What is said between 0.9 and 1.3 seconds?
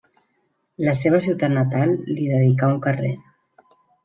seva